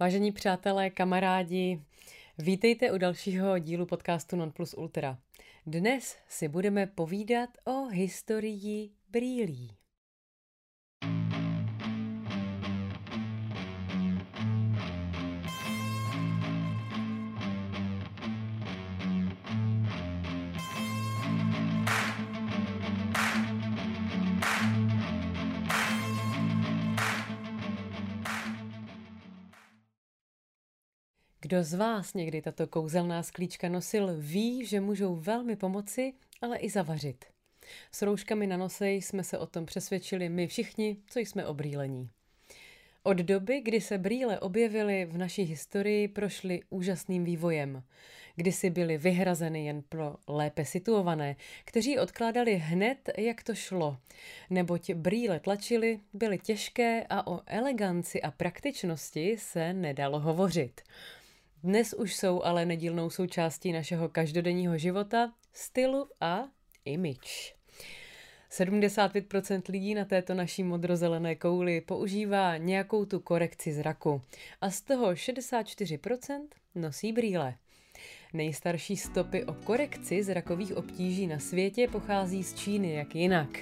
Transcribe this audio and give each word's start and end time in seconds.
Vážení 0.00 0.32
přátelé, 0.32 0.90
kamarádi, 0.90 1.82
vítejte 2.38 2.92
u 2.92 2.98
dalšího 2.98 3.58
dílu 3.58 3.86
podcastu 3.86 4.36
Non 4.36 4.52
Plus 4.52 4.74
Ultra. 4.74 5.18
Dnes 5.66 6.16
si 6.28 6.48
budeme 6.48 6.86
povídat 6.86 7.50
o 7.64 7.86
historii 7.86 8.90
brýlí. 9.10 9.77
Kdo 31.48 31.64
z 31.64 31.74
vás 31.74 32.14
někdy 32.14 32.42
tato 32.42 32.66
kouzelná 32.66 33.22
sklíčka 33.22 33.68
nosil, 33.68 34.14
ví, 34.18 34.66
že 34.66 34.80
můžou 34.80 35.16
velmi 35.16 35.56
pomoci, 35.56 36.12
ale 36.42 36.58
i 36.58 36.70
zavařit. 36.70 37.24
S 37.92 38.02
rouškami 38.02 38.46
na 38.46 38.56
nose 38.56 38.90
jsme 38.90 39.24
se 39.24 39.38
o 39.38 39.46
tom 39.46 39.66
přesvědčili 39.66 40.28
my 40.28 40.46
všichni, 40.46 40.96
co 41.06 41.18
jsme 41.18 41.46
obrýlení. 41.46 42.10
Od 43.02 43.16
doby, 43.16 43.60
kdy 43.60 43.80
se 43.80 43.98
brýle 43.98 44.40
objevily 44.40 45.04
v 45.04 45.18
naší 45.18 45.42
historii, 45.42 46.08
prošly 46.08 46.60
úžasným 46.70 47.24
vývojem. 47.24 47.82
Kdysi 48.36 48.70
byly 48.70 48.98
vyhrazeny 48.98 49.64
jen 49.64 49.82
pro 49.88 50.14
lépe 50.26 50.64
situované, 50.64 51.36
kteří 51.64 51.98
odkládali 51.98 52.54
hned, 52.54 53.10
jak 53.18 53.42
to 53.42 53.54
šlo. 53.54 53.96
Neboť 54.50 54.92
brýle 54.92 55.40
tlačily, 55.40 56.00
byly 56.12 56.38
těžké 56.38 57.06
a 57.08 57.26
o 57.26 57.40
eleganci 57.46 58.22
a 58.22 58.30
praktičnosti 58.30 59.36
se 59.38 59.72
nedalo 59.72 60.20
hovořit. 60.20 60.80
Dnes 61.62 61.94
už 61.94 62.16
jsou 62.16 62.42
ale 62.42 62.66
nedílnou 62.66 63.10
součástí 63.10 63.72
našeho 63.72 64.08
každodenního 64.08 64.78
života, 64.78 65.32
stylu 65.52 66.08
a 66.20 66.44
image. 66.84 67.54
75% 68.50 69.62
lidí 69.68 69.94
na 69.94 70.04
této 70.04 70.34
naší 70.34 70.62
modrozelené 70.62 71.34
kouli 71.34 71.80
používá 71.80 72.56
nějakou 72.56 73.04
tu 73.04 73.20
korekci 73.20 73.72
zraku 73.72 74.22
a 74.60 74.70
z 74.70 74.80
toho 74.80 75.12
64% 75.12 76.40
nosí 76.74 77.12
brýle. 77.12 77.54
Nejstarší 78.32 78.96
stopy 78.96 79.44
o 79.44 79.54
korekci 79.54 80.22
zrakových 80.22 80.76
obtíží 80.76 81.26
na 81.26 81.38
světě 81.38 81.88
pochází 81.88 82.44
z 82.44 82.54
Číny, 82.54 82.92
jak 82.94 83.14
jinak. 83.14 83.58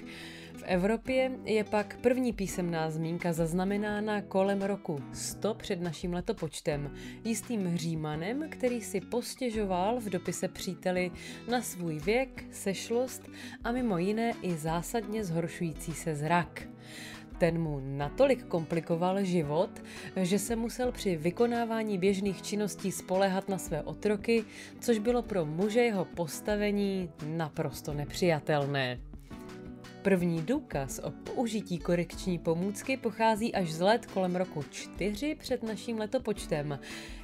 Evropě 0.66 1.30
je 1.44 1.64
pak 1.64 1.96
první 2.00 2.32
písemná 2.32 2.90
zmínka 2.90 3.32
zaznamenána 3.32 4.22
kolem 4.22 4.62
roku 4.62 4.98
100 5.12 5.54
před 5.54 5.80
naším 5.80 6.12
letopočtem 6.12 6.94
jistým 7.24 7.76
Římanem, 7.76 8.44
který 8.48 8.80
si 8.80 9.00
postěžoval 9.00 10.00
v 10.00 10.10
dopise 10.10 10.48
příteli 10.48 11.10
na 11.50 11.62
svůj 11.62 11.98
věk, 11.98 12.44
sešlost 12.50 13.22
a 13.64 13.72
mimo 13.72 13.98
jiné 13.98 14.32
i 14.42 14.56
zásadně 14.56 15.24
zhoršující 15.24 15.92
se 15.92 16.14
zrak. 16.14 16.68
Ten 17.38 17.62
mu 17.62 17.80
natolik 17.84 18.44
komplikoval 18.44 19.24
život, 19.24 19.70
že 20.16 20.38
se 20.38 20.56
musel 20.56 20.92
při 20.92 21.16
vykonávání 21.16 21.98
běžných 21.98 22.42
činností 22.42 22.92
spolehat 22.92 23.48
na 23.48 23.58
své 23.58 23.82
otroky, 23.82 24.44
což 24.80 24.98
bylo 24.98 25.22
pro 25.22 25.44
muže 25.44 25.80
jeho 25.80 26.04
postavení 26.04 27.10
naprosto 27.26 27.94
nepřijatelné. 27.94 28.98
První 30.06 30.42
důkaz 30.42 31.00
o 31.04 31.10
použití 31.10 31.78
korekční 31.78 32.38
pomůcky 32.38 32.96
pochází 32.96 33.54
až 33.54 33.72
z 33.72 33.80
let 33.80 34.06
kolem 34.06 34.36
roku 34.36 34.64
4 34.70 35.34
před 35.34 35.62
naším 35.62 35.98
letopočtem. 35.98 36.78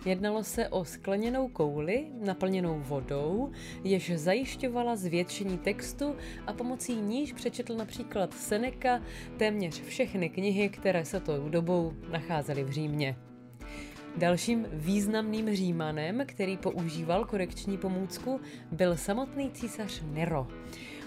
Jednalo 0.05 0.45
se 0.45 0.69
o 0.69 0.85
skleněnou 0.85 1.49
kouli 1.49 2.07
naplněnou 2.25 2.83
vodou, 2.87 3.51
jež 3.85 4.13
zajišťovala 4.15 4.97
zvětšení 4.97 5.59
textu 5.59 6.17
a 6.47 6.53
pomocí 6.53 6.95
níž 6.97 7.33
přečetl 7.33 7.77
například 7.77 8.35
Seneca 8.35 9.03
téměř 9.37 9.83
všechny 9.83 10.29
knihy, 10.29 10.69
které 10.69 11.05
se 11.05 11.21
tou 11.21 11.49
dobou 11.49 11.93
nacházely 12.11 12.65
v 12.65 12.71
Římě. 12.71 13.17
Dalším 14.17 14.67
významným 14.73 15.55
římanem, 15.55 16.23
který 16.27 16.57
používal 16.57 17.25
korekční 17.25 17.79
pomůcku, 17.79 18.41
byl 18.73 18.97
samotný 18.97 19.51
císař 19.51 20.03
Nero. 20.13 20.49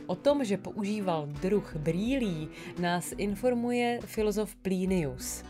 O 0.07 0.15
tom, 0.15 0.45
že 0.45 0.57
používal 0.57 1.27
druh 1.41 1.75
brýlí, 1.75 2.47
nás 2.79 3.13
informuje 3.17 3.99
filozof 4.05 4.55
Plinius. 4.55 5.43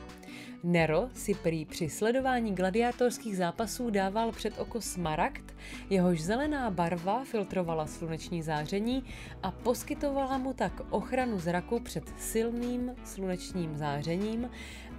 Nero 0.64 1.10
si 1.14 1.34
prý 1.34 1.66
při 1.66 1.90
sledování 1.90 2.56
gladiátorských 2.56 3.38
zápasů 3.38 3.90
dával 3.90 4.32
před 4.32 4.60
oko 4.60 4.82
smaragd, 4.82 5.56
jehož 5.90 6.22
zelená 6.22 6.72
barva 6.72 7.24
filtrovala 7.24 7.88
sluneční 7.88 8.42
záření 8.42 9.04
a 9.44 9.52
poskytovala 9.52 10.38
mu 10.38 10.54
tak 10.54 10.82
ochranu 10.90 11.40
zraku 11.40 11.80
před 11.80 12.04
silným 12.18 12.96
slunečním 13.04 13.78
zářením 13.78 14.50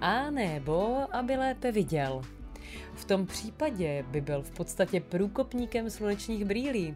a 0.01 0.29
nebo 0.29 0.97
aby 1.15 1.35
lépe 1.35 1.71
viděl. 1.71 2.21
V 2.93 3.05
tom 3.05 3.25
případě 3.25 4.05
by 4.07 4.21
byl 4.21 4.41
v 4.41 4.51
podstatě 4.51 4.99
průkopníkem 4.99 5.89
slunečních 5.89 6.45
brýlí. 6.45 6.95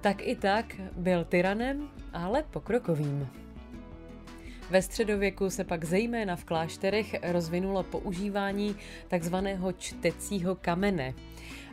Tak 0.00 0.22
i 0.22 0.36
tak 0.36 0.74
byl 0.96 1.24
tyranem, 1.24 1.88
ale 2.12 2.42
pokrokovým. 2.42 3.28
Ve 4.70 4.82
středověku 4.82 5.50
se 5.50 5.64
pak 5.64 5.84
zejména 5.84 6.36
v 6.36 6.44
klášterech 6.44 7.16
rozvinulo 7.22 7.82
používání 7.82 8.76
takzvaného 9.08 9.72
čtecího 9.72 10.54
kamene. 10.54 11.14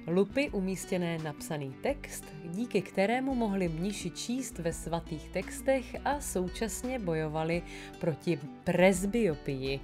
Lupy 0.08 0.50
umístěné 0.50 1.18
na 1.18 1.34
psaný 1.34 1.76
text, 1.82 2.26
díky 2.44 2.82
kterému 2.82 3.36
mohli 3.36 3.70
mniši 3.70 4.10
číst 4.10 4.60
ve 4.60 4.74
svatých 4.74 5.30
textech 5.30 5.96
a 6.06 6.20
současně 6.20 7.00
bojovali 7.00 7.62
proti 8.00 8.40
presbyopii, 8.64 9.80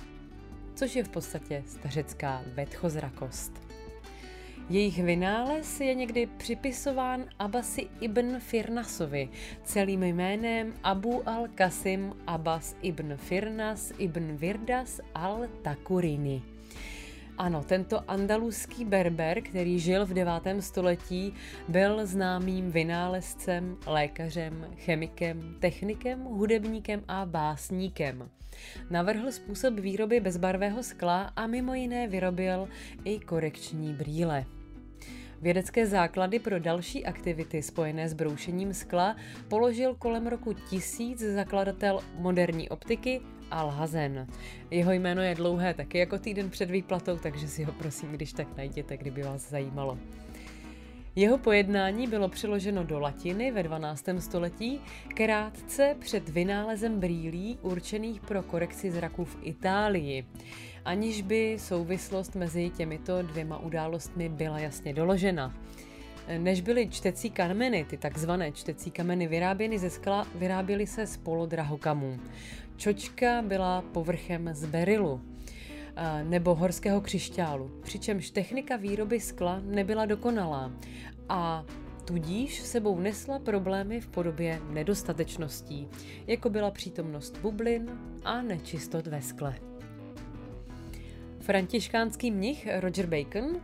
což 0.75 0.95
je 0.95 1.03
v 1.03 1.09
podstatě 1.09 1.63
stařecká 1.67 2.43
vetchozrakost. 2.53 3.70
Jejich 4.71 5.03
vynález 5.03 5.81
je 5.81 5.95
někdy 5.95 6.25
připisován 6.37 7.25
Abasi 7.39 7.87
ibn 7.99 8.39
Firnasovi, 8.39 9.29
celým 9.63 10.03
jménem 10.03 10.73
Abu 10.83 11.21
al-Qasim 11.25 12.13
Abbas 12.27 12.75
ibn 12.81 13.17
Firnas 13.17 13.93
ibn 13.97 14.35
Virdas 14.35 15.01
al-Takurini. 15.15 16.41
Ano, 17.37 17.63
tento 17.63 18.11
andaluský 18.11 18.85
berber, 18.85 19.41
který 19.41 19.79
žil 19.79 20.05
v 20.05 20.13
9. 20.13 20.33
století, 20.59 21.33
byl 21.67 22.05
známým 22.05 22.71
vynálezcem, 22.71 23.77
lékařem, 23.87 24.67
chemikem, 24.77 25.55
technikem, 25.59 26.23
hudebníkem 26.23 27.03
a 27.07 27.25
básníkem. 27.25 28.29
Navrhl 28.89 29.31
způsob 29.31 29.73
výroby 29.73 30.19
bezbarvého 30.19 30.83
skla 30.83 31.21
a 31.35 31.47
mimo 31.47 31.73
jiné 31.73 32.07
vyrobil 32.07 32.67
i 33.03 33.19
korekční 33.19 33.93
brýle. 33.93 34.45
Vědecké 35.41 35.87
základy 35.87 36.39
pro 36.39 36.59
další 36.59 37.05
aktivity 37.05 37.61
spojené 37.61 38.09
s 38.09 38.13
broušením 38.13 38.73
skla 38.73 39.15
položil 39.47 39.95
kolem 39.95 40.27
roku 40.27 40.53
1000 40.53 41.19
zakladatel 41.19 41.99
moderní 42.15 42.69
optiky 42.69 43.21
Alhazen. 43.51 44.27
Jeho 44.71 44.91
jméno 44.91 45.21
je 45.21 45.35
dlouhé 45.35 45.73
taky 45.73 45.97
jako 45.97 46.17
týden 46.17 46.49
před 46.49 46.69
výplatou, 46.69 47.17
takže 47.17 47.47
si 47.47 47.63
ho 47.63 47.71
prosím, 47.71 48.11
když 48.11 48.33
tak 48.33 48.57
najděte, 48.57 48.97
kdyby 48.97 49.23
vás 49.23 49.49
zajímalo. 49.49 49.97
Jeho 51.15 51.37
pojednání 51.37 52.07
bylo 52.07 52.29
přeloženo 52.29 52.83
do 52.83 52.99
latiny 52.99 53.51
ve 53.51 53.63
12. 53.63 54.05
století 54.19 54.81
krátce 55.15 55.95
před 55.99 56.29
vynálezem 56.29 56.99
brýlí 56.99 57.57
určených 57.61 58.21
pro 58.21 58.43
korekci 58.43 58.91
zraku 58.91 59.25
v 59.25 59.37
Itálii, 59.41 60.25
aniž 60.85 61.21
by 61.21 61.57
souvislost 61.59 62.35
mezi 62.35 62.69
těmito 62.69 63.21
dvěma 63.21 63.57
událostmi 63.57 64.29
byla 64.29 64.59
jasně 64.59 64.93
doložena. 64.93 65.55
Než 66.37 66.61
byly 66.61 66.87
čtecí 66.89 67.29
kameny, 67.29 67.85
ty 67.85 67.97
takzvané 67.97 68.51
čtecí 68.51 68.91
kameny 68.91 69.27
vyráběny 69.27 69.79
ze 69.79 69.89
skla, 69.89 70.27
vyráběly 70.35 70.87
se 70.87 71.07
z 71.07 71.17
polodrahokamů. 71.17 72.19
Čočka 72.77 73.41
byla 73.41 73.81
povrchem 73.81 74.49
z 74.53 74.65
berilu 74.65 75.21
nebo 76.23 76.55
horského 76.55 77.01
křišťálu, 77.01 77.71
přičemž 77.83 78.29
technika 78.29 78.75
výroby 78.75 79.19
skla 79.19 79.61
nebyla 79.65 80.05
dokonalá 80.05 80.71
a 81.29 81.65
tudíž 82.05 82.59
sebou 82.61 82.99
nesla 82.99 83.39
problémy 83.39 84.01
v 84.01 84.07
podobě 84.07 84.61
nedostatečností, 84.69 85.87
jako 86.27 86.49
byla 86.49 86.71
přítomnost 86.71 87.37
bublin 87.37 87.89
a 88.23 88.41
nečistot 88.41 89.07
ve 89.07 89.21
skle. 89.21 89.55
Františkánský 91.39 92.31
mnich 92.31 92.67
Roger 92.79 93.05
Bacon 93.05 93.61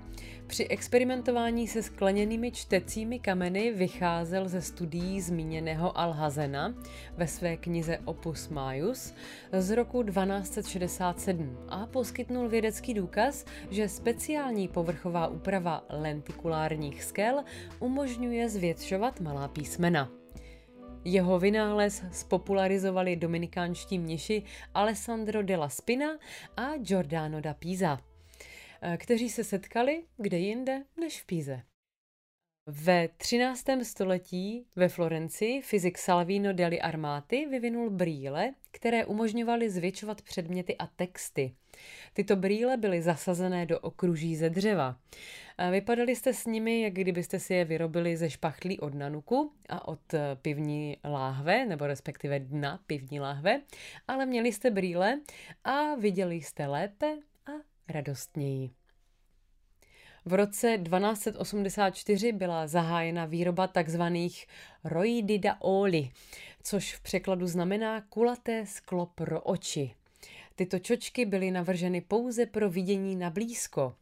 při 0.48 0.68
experimentování 0.68 1.68
se 1.68 1.84
skleněnými 1.84 2.52
čtecími 2.52 3.20
kameny 3.20 3.72
vycházel 3.72 4.48
ze 4.48 4.62
studií 4.62 5.22
zmíněného 5.22 5.98
Alhazena 5.98 6.74
ve 7.18 7.28
své 7.28 7.58
knize 7.58 8.00
Opus 8.06 8.50
Maius 8.50 9.14
z 9.52 9.76
roku 9.76 10.04
1267 10.04 11.58
a 11.70 11.86
poskytnul 11.86 12.50
vědecký 12.50 12.94
důkaz, 12.94 13.46
že 13.70 13.90
speciální 13.90 14.68
povrchová 14.68 15.28
úprava 15.28 15.86
lentikulárních 15.90 17.04
skel 17.04 17.44
umožňuje 17.80 18.50
zvětšovat 18.50 19.20
malá 19.20 19.48
písmena. 19.48 20.12
Jeho 21.06 21.40
vynález 21.40 22.04
spopularizovali 22.12 23.16
dominikánští 23.16 24.00
mniši 24.00 24.44
Alessandro 24.74 25.44
della 25.44 25.70
Spina 25.70 26.08
a 26.58 26.78
Giordano 26.78 27.42
da 27.42 27.54
Pisa. 27.54 28.07
Eh, 28.82 28.98
kteří 28.98 29.30
se 29.30 29.44
setkali 29.44 30.04
kde 30.18 30.38
jinde 30.38 30.84
než 31.00 31.22
v 31.22 31.26
Píze. 31.26 31.62
Ve 32.70 33.08
13. 33.08 33.66
století 33.84 34.66
ve 34.76 34.90
Florencii 34.90 35.62
fyzik 35.62 35.98
Salvino 35.98 36.54
della 36.54 36.82
Armati 36.82 37.46
vyvinul 37.46 37.90
brýle, 37.90 38.54
které 38.72 39.06
umožňovaly 39.06 39.70
zvětšovat 39.70 40.22
předměty 40.22 40.78
a 40.78 40.88
texty. 40.88 41.56
Tyto 42.14 42.36
brýle 42.36 42.78
byly 42.78 43.02
zasazené 43.02 43.66
do 43.66 43.80
okruží 43.80 44.36
ze 44.36 44.50
dřeva. 44.50 45.00
Vypadali 45.72 46.16
jste 46.16 46.34
s 46.34 46.46
nimi, 46.46 46.82
jak 46.82 46.94
kdybyste 46.94 47.40
si 47.40 47.54
je 47.54 47.66
vyrobili 47.66 48.18
ze 48.18 48.30
špachtlí 48.30 48.80
od 48.80 48.94
nanuku 48.94 49.52
a 49.70 49.88
od 49.88 50.14
eh, 50.14 50.20
pivní 50.42 50.98
láhve, 51.04 51.66
nebo 51.66 51.88
respektive 51.88 52.40
dna 52.40 52.80
pivní 52.88 53.20
láhve, 53.20 53.62
ale 54.08 54.26
měli 54.26 54.52
jste 54.52 54.72
brýle 54.72 55.20
a 55.64 55.96
viděli 55.96 56.36
jste 56.36 56.68
lépe 56.68 57.18
radostněji. 57.90 58.70
V 60.26 60.34
roce 60.34 60.78
1284 60.78 62.32
byla 62.32 62.68
zahájena 62.68 63.26
výroba 63.26 63.68
tzv. 63.68 64.02
roididaoli, 64.84 66.10
což 66.64 66.96
v 66.96 67.02
překladu 67.02 67.48
znamená 67.48 68.02
kulaté 68.02 68.66
sklo 68.66 69.06
pro 69.06 69.42
oči. 69.42 69.96
Tyto 70.56 70.80
čočky 70.80 71.26
byly 71.26 71.52
navrženy 71.52 72.02
pouze 72.02 72.46
pro 72.46 72.70
vidění 72.70 73.16
na 73.16 73.30
blízko. 73.30 73.96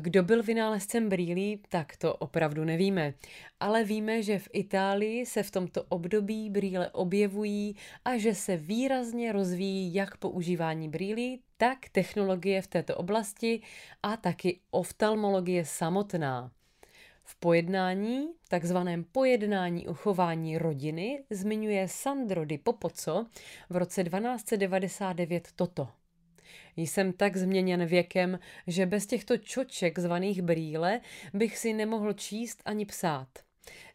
Kdo 0.00 0.22
byl 0.22 0.42
vynálezcem 0.42 1.08
brýlí, 1.08 1.62
tak 1.68 1.96
to 1.96 2.16
opravdu 2.16 2.64
nevíme. 2.64 3.14
Ale 3.60 3.84
víme, 3.84 4.22
že 4.22 4.38
v 4.38 4.48
Itálii 4.52 5.26
se 5.26 5.42
v 5.42 5.50
tomto 5.50 5.82
období 5.88 6.50
brýle 6.50 6.90
objevují 6.90 7.76
a 8.04 8.16
že 8.16 8.34
se 8.34 8.56
výrazně 8.56 9.32
rozvíjí 9.32 9.94
jak 9.94 10.16
používání 10.16 10.88
brýlí, 10.88 11.42
tak 11.56 11.78
technologie 11.92 12.62
v 12.62 12.66
této 12.66 12.96
oblasti 12.96 13.60
a 14.02 14.16
taky 14.16 14.60
oftalmologie 14.70 15.64
samotná. 15.64 16.50
V 17.24 17.36
pojednání, 17.36 18.28
takzvaném 18.48 19.04
pojednání 19.04 19.88
o 19.88 19.94
chování 19.94 20.58
rodiny, 20.58 21.24
zmiňuje 21.30 21.88
Sandro 21.88 22.44
di 22.44 22.58
Popozzo 22.58 23.26
v 23.70 23.76
roce 23.76 24.04
1299 24.04 25.48
toto. 25.56 26.01
Jsem 26.76 27.12
tak 27.12 27.36
změněn 27.36 27.86
věkem, 27.86 28.38
že 28.66 28.86
bez 28.86 29.06
těchto 29.06 29.36
čoček 29.36 29.98
zvaných 29.98 30.42
brýle 30.42 31.00
bych 31.34 31.58
si 31.58 31.72
nemohl 31.72 32.12
číst 32.12 32.62
ani 32.64 32.86
psát. 32.86 33.28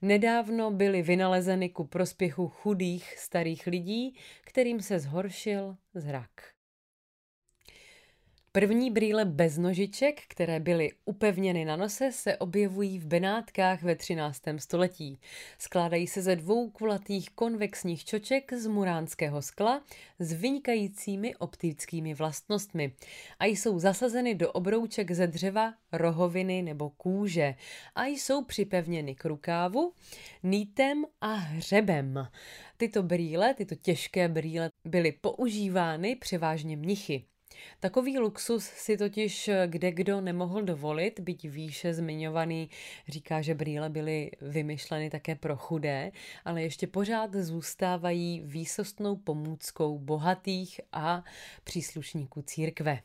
Nedávno 0.02 0.72
byly 0.72 1.02
vynalezeny 1.02 1.70
ku 1.70 1.84
prospěchu 1.84 2.48
chudých 2.48 3.20
starých 3.20 3.68
lidí, 3.68 4.16
kterým 4.42 4.82
se 4.82 5.00
zhoršil 5.00 5.78
zrak. 5.94 6.57
První 8.58 8.92
brýle 8.92 9.26
bez 9.26 9.58
nožiček, 9.58 10.22
které 10.28 10.60
byly 10.60 10.92
upevněny 11.06 11.66
na 11.66 11.76
nose, 11.76 12.12
se 12.12 12.38
objevují 12.38 13.00
v 13.00 13.06
Benátkách 13.06 13.84
ve 13.84 13.96
13. 13.96 14.42
století. 14.58 15.20
Skládají 15.58 16.08
se 16.08 16.22
ze 16.22 16.36
dvou 16.36 16.70
kulatých 16.70 17.30
konvexních 17.30 18.06
čoček 18.06 18.54
z 18.54 18.68
muránského 18.68 19.42
skla 19.42 19.82
s 20.20 20.34
vynikajícími 20.34 21.36
optickými 21.36 22.14
vlastnostmi 22.14 22.94
a 23.40 23.46
jsou 23.46 23.80
zasazeny 23.80 24.36
do 24.36 24.52
obrouček 24.52 25.12
ze 25.12 25.28
dřeva, 25.28 25.74
rohoviny 25.92 26.62
nebo 26.62 26.90
kůže 26.90 27.56
a 27.96 28.06
jsou 28.06 28.44
připevněny 28.44 29.16
k 29.16 29.26
rukávu, 29.26 29.94
nítem 30.44 31.06
a 31.22 31.34
hřebem. 31.34 32.28
Tyto 32.78 33.04
brýle, 33.04 33.54
tyto 33.54 33.76
těžké 33.76 34.28
brýle, 34.28 34.70
byly 34.86 35.12
používány 35.12 36.16
převážně 36.16 36.78
mnichy. 36.78 37.26
Takový 37.80 38.20
luxus 38.20 38.66
si 38.66 38.98
totiž 38.98 39.50
kde 39.66 39.92
kdo 39.92 40.22
nemohl 40.22 40.62
dovolit, 40.62 41.20
byť 41.20 41.50
výše 41.50 41.94
zmiňovaný 41.94 42.70
říká, 43.08 43.42
že 43.42 43.56
brýle 43.56 43.90
byly 43.90 44.32
vymyšleny 44.42 45.10
také 45.10 45.36
pro 45.36 45.58
chudé, 45.58 46.12
ale 46.46 46.62
ještě 46.62 46.88
pořád 46.88 47.34
zůstávají 47.36 48.42
výsostnou 48.46 49.16
pomůckou 49.16 50.00
bohatých 50.00 50.82
a 50.92 51.24
příslušníků 51.64 52.42
církve. 52.42 53.00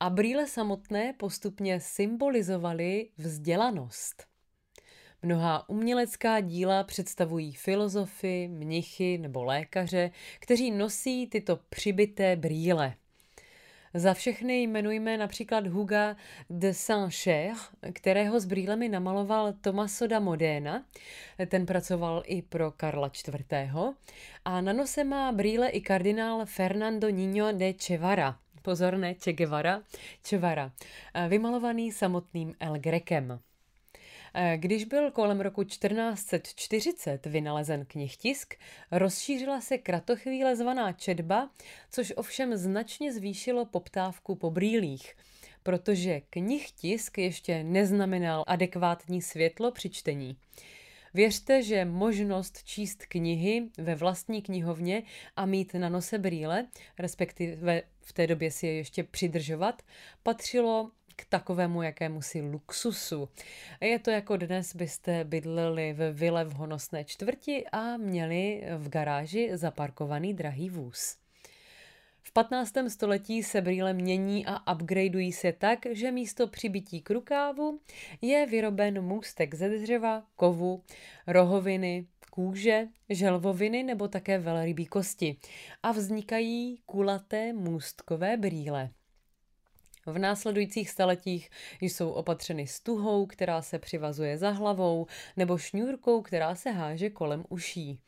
A 0.00 0.10
brýle 0.10 0.46
samotné 0.46 1.12
postupně 1.12 1.80
symbolizovaly 1.80 3.08
vzdělanost. 3.16 4.26
Mnohá 5.22 5.68
umělecká 5.68 6.40
díla 6.40 6.84
představují 6.84 7.52
filozofy, 7.52 8.48
mnichy 8.48 9.18
nebo 9.18 9.44
lékaře, 9.44 10.10
kteří 10.40 10.70
nosí 10.70 11.26
tyto 11.26 11.56
přibité 11.56 12.36
brýle. 12.36 12.94
Za 13.94 14.14
všechny 14.14 14.62
jmenujme 14.62 15.16
například 15.16 15.66
Huga 15.66 16.16
de 16.50 16.74
Saint-Cher, 16.74 17.54
kterého 17.92 18.40
s 18.40 18.44
brýlemi 18.44 18.88
namaloval 18.88 19.52
Tomaso 19.52 20.06
da 20.06 20.20
Modena. 20.20 20.84
Ten 21.46 21.66
pracoval 21.66 22.22
i 22.26 22.42
pro 22.42 22.70
Karla 22.70 23.10
IV. 23.28 23.44
A 24.44 24.60
na 24.60 24.72
nose 24.72 25.04
má 25.04 25.32
brýle 25.32 25.68
i 25.68 25.80
kardinál 25.80 26.46
Fernando 26.46 27.08
Niño 27.08 27.56
de 27.56 27.72
Chevara. 27.72 28.38
Pozor, 28.62 28.96
ne 28.96 29.14
Che 29.14 29.32
Guevara, 29.32 29.82
Chevara. 30.28 30.72
Vymalovaný 31.28 31.92
samotným 31.92 32.54
El 32.60 32.78
Grekem. 32.78 33.40
Eh, 34.34 34.56
když 34.58 34.84
byl 34.84 35.10
kolem 35.10 35.40
roku 35.40 35.64
1440 35.64 37.26
vynalezen 37.26 37.84
knihtisk, 37.84 38.54
rozšířila 38.90 39.60
se 39.60 39.78
kratochvíle 39.78 40.56
zvaná 40.56 40.92
četba, 40.92 41.50
což 41.90 42.12
ovšem 42.16 42.56
značně 42.56 43.12
zvýšilo 43.12 43.64
poptávku 43.64 44.34
po 44.34 44.50
brýlích 44.50 45.14
protože 45.62 46.20
knihtisk 46.20 47.18
ještě 47.18 47.64
neznamenal 47.64 48.44
adekvátní 48.46 49.22
světlo 49.22 49.70
při 49.70 49.90
čtení. 49.90 50.36
Věřte, 51.14 51.62
že 51.62 51.84
možnost 51.84 52.64
číst 52.64 53.06
knihy 53.06 53.68
ve 53.78 53.94
vlastní 53.94 54.42
knihovně 54.42 55.02
a 55.36 55.46
mít 55.46 55.74
na 55.74 55.88
nose 55.88 56.18
brýle, 56.18 56.66
respektive 56.98 57.82
v 58.00 58.12
té 58.12 58.26
době 58.26 58.50
si 58.50 58.66
je 58.66 58.72
ještě 58.72 59.04
přidržovat, 59.04 59.82
patřilo 60.22 60.90
takovému 61.24 61.82
jakému 61.82 62.22
si 62.22 62.42
luxusu. 62.42 63.28
Je 63.80 63.98
to 63.98 64.10
jako 64.10 64.36
dnes 64.36 64.76
byste 64.76 65.24
bydleli 65.24 65.92
ve 65.92 66.12
vile 66.12 66.44
v 66.44 66.52
honosné 66.52 67.04
čtvrti 67.04 67.64
a 67.72 67.96
měli 67.96 68.62
v 68.76 68.88
garáži 68.88 69.50
zaparkovaný 69.54 70.34
drahý 70.34 70.70
vůz. 70.70 71.16
V 72.22 72.32
15. 72.32 72.72
století 72.88 73.42
se 73.42 73.60
brýle 73.60 73.92
mění 73.92 74.46
a 74.46 74.72
upgradeují 74.72 75.32
se 75.32 75.52
tak, 75.52 75.78
že 75.90 76.12
místo 76.12 76.46
přibití 76.46 77.00
k 77.00 77.10
rukávu 77.10 77.80
je 78.20 78.46
vyroben 78.46 79.00
můstek 79.00 79.54
ze 79.54 79.68
dřeva, 79.68 80.22
kovu, 80.36 80.82
rohoviny, 81.26 82.06
kůže, 82.30 82.88
želvoviny 83.08 83.82
nebo 83.82 84.08
také 84.08 84.38
velrybí 84.38 84.86
kosti 84.86 85.36
a 85.82 85.92
vznikají 85.92 86.78
kulaté 86.86 87.52
můstkové 87.52 88.36
brýle. 88.36 88.90
V 90.06 90.18
následujících 90.18 90.90
staletích 90.90 91.50
jsou 91.80 92.10
opatřeny 92.10 92.66
stuhou, 92.66 93.26
která 93.26 93.62
se 93.62 93.78
přivazuje 93.78 94.38
za 94.38 94.50
hlavou, 94.50 95.06
nebo 95.36 95.58
šňůrkou, 95.58 96.22
která 96.22 96.54
se 96.54 96.70
háže 96.70 97.10
kolem 97.10 97.44
uší. 97.48 97.98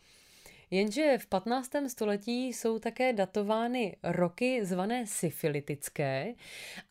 Jenže 0.70 1.18
v 1.18 1.26
15. 1.26 1.70
století 1.88 2.48
jsou 2.48 2.78
také 2.78 3.12
datovány 3.12 3.96
roky 4.02 4.64
zvané 4.64 5.06
syfilitické 5.06 6.34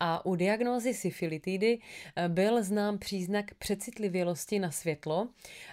a 0.00 0.26
u 0.26 0.34
diagnózy 0.34 0.94
syfilitidy 0.94 1.78
eh, 2.16 2.28
byl 2.28 2.62
znám 2.62 2.98
příznak 2.98 3.54
přecitlivělosti 3.54 4.58
na 4.58 4.70
světlo, 4.70 5.28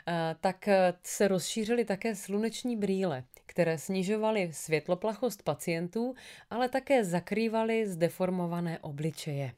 eh, 0.08 0.36
tak 0.42 0.68
eh, 0.68 0.94
se 1.04 1.28
rozšířily 1.28 1.86
také 1.86 2.16
sluneční 2.16 2.78
brýle 2.78 3.24
které 3.52 3.78
snižovaly 3.78 4.50
světloplachost 4.54 5.44
pacientů, 5.44 6.16
ale 6.50 6.70
také 6.70 7.04
zakrývaly 7.04 7.88
zdeformované 7.88 8.80
obličeje. 8.80 9.52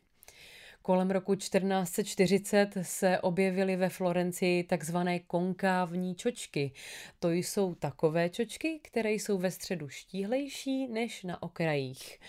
Kolem 0.82 1.12
roku 1.12 1.36
1440 1.36 2.70
se 2.82 3.20
objevily 3.20 3.76
ve 3.76 3.90
Florencii 3.90 4.64
takzvané 4.64 5.20
konkávní 5.20 6.16
čočky. 6.16 6.72
To 7.20 7.32
jsou 7.32 7.76
takové 7.76 8.30
čočky, 8.30 8.80
které 8.84 9.12
jsou 9.12 9.38
ve 9.38 9.52
středu 9.52 9.90
štíhlejší 9.90 10.88
než 10.88 11.24
na 11.24 11.44
okrajích. 11.44 12.20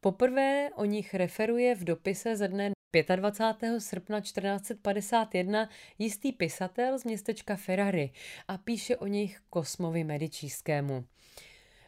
Poprvé 0.00 0.70
o 0.76 0.84
nich 0.84 1.14
referuje 1.14 1.74
v 1.74 1.84
dopise 1.84 2.36
ze 2.36 2.48
dne 2.48 2.70
25. 2.92 3.80
srpna 3.80 4.20
1451 4.20 5.68
jistý 5.98 6.32
pisatel 6.32 6.98
z 6.98 7.04
městečka 7.04 7.56
Ferrari 7.56 8.10
a 8.48 8.58
píše 8.58 8.96
o 8.96 9.06
nich 9.06 9.40
Kosmovi 9.50 10.04
Medičískému. 10.04 11.04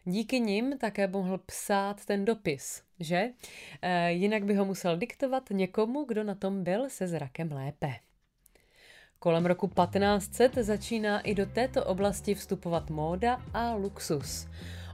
Díky 0.05 0.41
nim 0.41 0.79
také 0.79 1.09
mohl 1.09 1.39
psát 1.39 2.05
ten 2.05 2.25
dopis, 2.25 2.83
že? 3.01 3.31
E, 3.83 4.13
jinak 4.13 4.45
by 4.45 4.55
ho 4.55 4.65
musel 4.65 4.97
diktovat 4.97 5.51
někomu, 5.51 6.05
kdo 6.05 6.25
na 6.25 6.35
tom 6.35 6.65
byl 6.65 6.91
se 6.91 7.07
zrakem 7.07 7.53
lépe. 7.53 7.95
Kolem 9.19 9.47
roku 9.47 9.69
1500 9.69 10.55
začíná 10.55 11.21
i 11.21 11.35
do 11.35 11.47
této 11.47 11.85
oblasti 11.85 12.35
vstupovat 12.35 12.91
móda 12.91 13.43
a 13.55 13.75
luxus. 13.75 14.47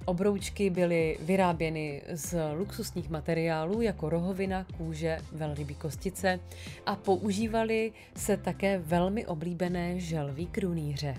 Obroučky 0.08 0.70
byly 0.70 1.18
vyráběny 1.20 2.02
z 2.12 2.54
luxusních 2.54 3.10
materiálů 3.10 3.82
jako 3.82 4.10
rohovina, 4.10 4.66
kůže, 4.76 5.18
velrybí 5.32 5.74
kostice 5.74 6.40
a 6.86 6.96
používaly 6.96 7.92
se 8.16 8.36
také 8.36 8.78
velmi 8.78 9.26
oblíbené 9.26 10.00
želví 10.00 10.46
krunýře. 10.46 11.14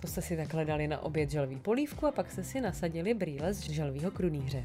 To 0.00 0.06
jste 0.06 0.22
si 0.22 0.36
takhle 0.36 0.64
dali 0.64 0.88
na 0.88 1.02
oběd 1.02 1.30
želví 1.30 1.56
polívku 1.56 2.06
a 2.06 2.12
pak 2.12 2.32
jste 2.32 2.44
si 2.44 2.60
nasadili 2.60 3.14
brýle 3.14 3.54
z 3.54 3.60
želvího 3.60 4.10
krunýře. 4.10 4.64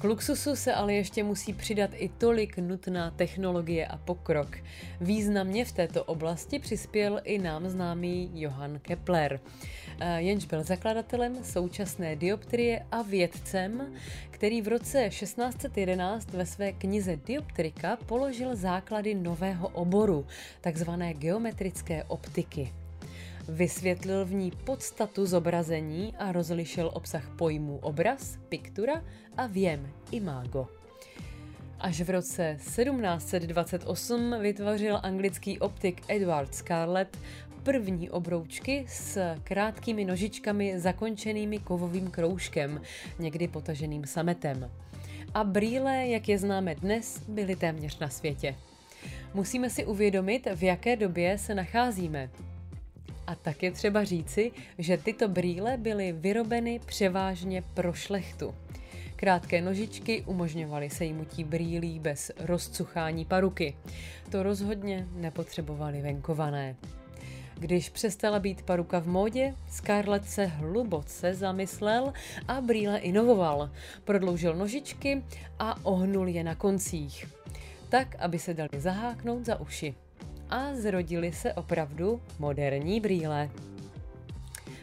K 0.00 0.04
luxusu 0.04 0.56
se 0.56 0.74
ale 0.74 0.94
ještě 0.94 1.24
musí 1.24 1.52
přidat 1.52 1.90
i 1.94 2.08
tolik 2.08 2.58
nutná 2.58 3.10
technologie 3.10 3.86
a 3.86 3.96
pokrok. 3.96 4.56
Významně 5.00 5.64
v 5.64 5.72
této 5.72 6.04
oblasti 6.04 6.58
přispěl 6.58 7.20
i 7.24 7.38
nám 7.38 7.68
známý 7.68 8.30
Johann 8.34 8.78
Kepler, 8.78 9.40
eh, 10.00 10.22
jenž 10.22 10.44
byl 10.44 10.62
zakladatelem 10.62 11.44
současné 11.44 12.16
dioptrie 12.16 12.86
a 12.92 13.02
vědcem, 13.02 13.94
který 14.30 14.62
v 14.62 14.68
roce 14.68 15.10
1611 15.10 16.30
ve 16.30 16.46
své 16.46 16.72
knize 16.72 17.16
Dioptrika 17.16 17.96
položil 18.06 18.56
základy 18.56 19.14
nového 19.14 19.68
oboru, 19.68 20.26
takzvané 20.60 21.14
geometrické 21.14 22.04
optiky. 22.04 22.72
Vysvětlil 23.48 24.24
v 24.24 24.32
ní 24.32 24.50
podstatu 24.64 25.26
zobrazení 25.26 26.14
a 26.18 26.32
rozlišil 26.32 26.90
obsah 26.94 27.30
pojmů 27.38 27.78
obraz, 27.78 28.38
piktura 28.48 29.04
a 29.36 29.46
věm, 29.46 29.90
imago. 30.10 30.68
Až 31.80 32.00
v 32.00 32.10
roce 32.10 32.56
1728 32.58 34.34
vytvořil 34.40 35.00
anglický 35.02 35.58
optik 35.58 36.02
Edward 36.08 36.54
Scarlett 36.54 37.18
první 37.62 38.10
obroučky 38.10 38.84
s 38.88 39.34
krátkými 39.44 40.04
nožičkami 40.04 40.80
zakončenými 40.80 41.58
kovovým 41.58 42.10
kroužkem, 42.10 42.80
někdy 43.18 43.48
potaženým 43.48 44.04
sametem. 44.04 44.70
A 45.34 45.44
brýle, 45.44 46.06
jak 46.06 46.28
je 46.28 46.38
známe 46.38 46.74
dnes, 46.74 47.18
byly 47.28 47.56
téměř 47.56 47.98
na 47.98 48.08
světě. 48.08 48.54
Musíme 49.34 49.70
si 49.70 49.84
uvědomit, 49.84 50.48
v 50.54 50.62
jaké 50.62 50.96
době 50.96 51.38
se 51.38 51.54
nacházíme. 51.54 52.30
A 53.26 53.34
tak 53.34 53.62
je 53.62 53.70
třeba 53.70 54.04
říci, 54.04 54.52
že 54.78 54.96
tyto 54.96 55.28
brýle 55.28 55.76
byly 55.76 56.12
vyrobeny 56.12 56.80
převážně 56.86 57.62
pro 57.74 57.92
šlechtu. 57.92 58.54
Krátké 59.16 59.62
nožičky 59.62 60.22
umožňovaly 60.26 60.90
sejmutí 60.90 61.44
brýlí 61.44 61.98
bez 61.98 62.30
rozcuchání 62.38 63.24
paruky. 63.24 63.76
To 64.30 64.42
rozhodně 64.42 65.06
nepotřebovali 65.12 66.02
venkované. 66.02 66.76
Když 67.58 67.88
přestala 67.88 68.38
být 68.38 68.62
paruka 68.62 68.98
v 68.98 69.06
módě, 69.06 69.54
Scarlett 69.68 70.28
se 70.28 70.46
hluboce 70.46 71.34
zamyslel 71.34 72.12
a 72.48 72.60
brýle 72.60 72.98
inovoval. 72.98 73.70
Prodloužil 74.04 74.54
nožičky 74.54 75.22
a 75.58 75.84
ohnul 75.84 76.28
je 76.28 76.44
na 76.44 76.54
koncích, 76.54 77.26
tak, 77.88 78.16
aby 78.18 78.38
se 78.38 78.54
dali 78.54 78.80
zaháknout 78.80 79.44
za 79.44 79.60
uši 79.60 79.94
a 80.50 80.74
zrodily 80.74 81.32
se 81.32 81.52
opravdu 81.52 82.20
moderní 82.38 83.00
brýle. 83.00 83.50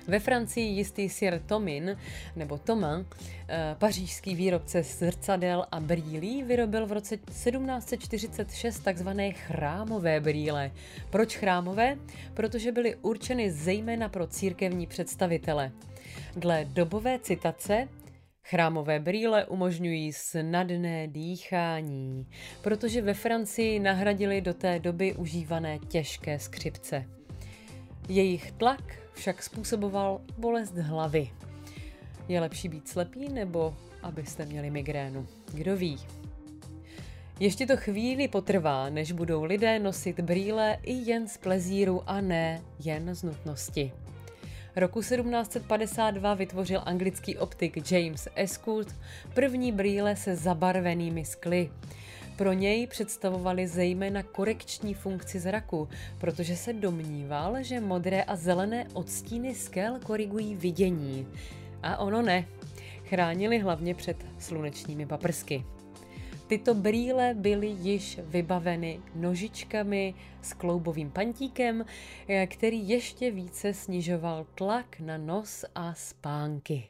Ve 0.07 0.19
Francii 0.19 0.67
jistý 0.67 1.09
Sir 1.09 1.41
Tomin, 1.45 1.97
nebo 2.35 2.57
Thomas, 2.57 3.05
eh, 3.47 3.75
pařížský 3.79 4.35
výrobce 4.35 4.83
zrcadel 4.83 5.65
a 5.71 5.79
brýlí, 5.79 6.43
vyrobil 6.43 6.85
v 6.85 6.91
roce 6.91 7.17
1746 7.17 8.79
takzvané 8.79 9.31
chrámové 9.31 10.19
brýle. 10.19 10.71
Proč 11.09 11.35
chrámové? 11.35 11.97
Protože 12.33 12.71
byly 12.71 12.95
určeny 12.95 13.51
zejména 13.51 14.09
pro 14.09 14.27
církevní 14.27 14.87
představitele. 14.87 15.71
Dle 16.35 16.65
dobové 16.65 17.19
citace 17.19 17.87
Chrámové 18.45 18.99
brýle 18.99 19.45
umožňují 19.45 20.13
snadné 20.13 21.07
dýchání, 21.07 22.27
protože 22.61 23.01
ve 23.01 23.13
Francii 23.13 23.79
nahradili 23.79 24.41
do 24.41 24.53
té 24.53 24.79
doby 24.79 25.13
užívané 25.13 25.79
těžké 25.79 26.39
skřipce. 26.39 27.05
Jejich 28.09 28.51
tlak 28.51 28.95
však 29.13 29.43
způsoboval 29.43 30.21
bolest 30.37 30.75
hlavy. 30.75 31.29
Je 32.27 32.39
lepší 32.39 32.69
být 32.69 32.87
slepý 32.87 33.29
nebo 33.29 33.75
abyste 34.01 34.45
měli 34.45 34.69
migrénu? 34.69 35.27
Kdo 35.53 35.77
ví? 35.77 35.97
Ještě 37.39 37.65
to 37.65 37.77
chvíli 37.77 38.27
potrvá, 38.27 38.89
než 38.89 39.11
budou 39.11 39.43
lidé 39.43 39.79
nosit 39.79 40.19
brýle 40.19 40.77
i 40.83 40.93
jen 40.93 41.27
z 41.27 41.37
plezíru 41.37 42.01
a 42.05 42.21
ne 42.21 42.61
jen 42.79 43.15
z 43.15 43.23
nutnosti. 43.23 43.91
Roku 44.75 44.99
1752 45.01 46.33
vytvořil 46.33 46.81
anglický 46.85 47.37
optik 47.37 47.91
James 47.91 48.27
Escourt 48.35 48.95
první 49.33 49.71
brýle 49.71 50.15
se 50.15 50.35
zabarvenými 50.35 51.25
skly. 51.25 51.69
Pro 52.35 52.53
něj 52.53 52.87
představovali 52.87 53.67
zejména 53.67 54.23
korekční 54.23 54.93
funkci 54.93 55.39
zraku, 55.39 55.89
protože 56.17 56.55
se 56.55 56.73
domníval, 56.73 57.63
že 57.63 57.79
modré 57.79 58.23
a 58.23 58.35
zelené 58.35 58.87
odstíny 58.93 59.55
skel 59.55 59.99
korigují 60.03 60.55
vidění. 60.55 61.27
A 61.83 61.97
ono 61.97 62.21
ne. 62.21 62.45
Chránili 63.05 63.59
hlavně 63.59 63.95
před 63.95 64.17
slunečními 64.39 65.05
paprsky. 65.05 65.63
Tyto 66.53 66.73
brýle 66.73 67.33
byly 67.33 67.67
již 67.67 68.19
vybaveny 68.23 69.01
nožičkami 69.15 70.13
s 70.41 70.53
kloubovým 70.53 71.11
pantíkem, 71.11 71.85
eh, 72.27 72.47
který 72.47 72.89
ještě 72.89 73.31
více 73.31 73.73
snižoval 73.73 74.45
tlak 74.55 74.99
na 74.99 75.17
nos 75.17 75.65
a 75.75 75.93
spánky. 75.93 76.89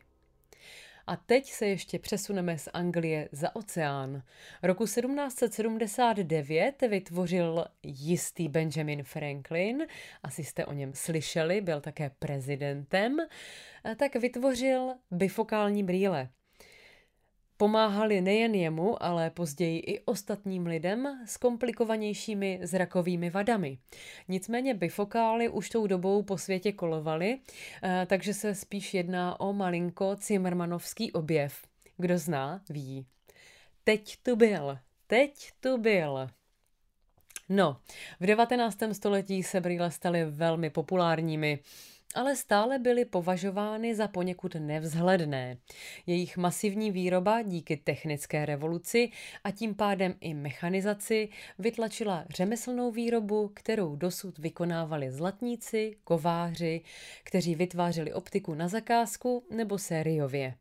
A 1.07 1.15
teď 1.15 1.51
se 1.51 1.67
ještě 1.67 1.99
přesuneme 1.99 2.57
z 2.57 2.69
Anglie 2.73 3.29
za 3.31 3.55
oceán. 3.55 4.23
Roku 4.63 4.85
1779 4.85 6.81
vytvořil 6.81 7.65
jistý 7.83 8.49
Benjamin 8.49 9.03
Franklin, 9.03 9.87
asi 10.23 10.43
jste 10.43 10.65
o 10.65 10.73
něm 10.73 10.93
slyšeli, 10.93 11.61
byl 11.61 11.81
také 11.81 12.11
prezidentem, 12.19 13.17
tak 13.97 14.15
vytvořil 14.15 14.93
bifokální 15.11 15.83
brýle. 15.83 16.29
Pomáhali 17.63 18.21
nejen 18.21 18.55
jemu, 18.55 19.03
ale 19.03 19.29
později 19.29 19.79
i 19.79 19.99
ostatním 19.99 20.65
lidem 20.65 21.23
s 21.25 21.37
komplikovanějšími 21.37 22.59
zrakovými 22.63 23.29
vadami. 23.29 23.77
Nicméně 24.27 24.73
bifokály 24.73 25.49
už 25.49 25.69
tou 25.69 25.87
dobou 25.87 26.23
po 26.23 26.37
světě 26.37 26.71
kolovaly, 26.71 27.39
eh, 27.83 28.05
takže 28.09 28.33
se 28.33 28.55
spíš 28.55 28.93
jedná 28.93 29.39
o 29.39 29.53
malinko 29.53 30.15
Cimmermanovský 30.15 31.11
objev. 31.11 31.61
Kdo 31.97 32.17
zná, 32.17 32.61
ví. 32.69 33.05
Teď 33.83 34.17
tu 34.23 34.35
byl, 34.35 34.77
teď 35.07 35.49
tu 35.59 35.77
byl. 35.77 36.27
No, 37.49 37.77
v 38.19 38.25
19. 38.25 38.93
století 38.93 39.43
se 39.43 39.61
brýle 39.61 39.91
staly 39.91 40.25
velmi 40.25 40.69
populárními 40.69 41.59
ale 42.15 42.35
stále 42.35 42.79
byly 42.79 43.05
považovány 43.05 43.95
za 43.95 44.07
poněkud 44.07 44.55
nevzhledné. 44.55 45.57
Jejich 46.05 46.37
masivní 46.37 46.91
výroba 46.91 47.41
díky 47.41 47.77
technické 47.77 48.45
revoluci 48.45 49.09
a 49.43 49.51
tím 49.51 49.75
pádem 49.75 50.15
i 50.19 50.33
mechanizaci 50.33 51.29
vytlačila 51.59 52.25
řemeslnou 52.29 52.91
výrobu, 52.91 53.51
kterou 53.53 53.95
dosud 53.95 54.37
vykonávali 54.37 55.11
zlatníci, 55.11 55.95
kováři, 56.03 56.81
kteří 57.23 57.55
vytvářeli 57.55 58.13
optiku 58.13 58.53
na 58.53 58.67
zakázku 58.67 59.45
nebo 59.51 59.77
sériově. 59.77 60.53